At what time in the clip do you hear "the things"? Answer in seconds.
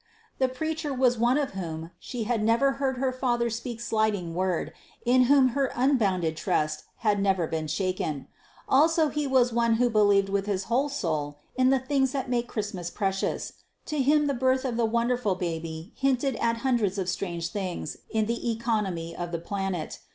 11.69-12.13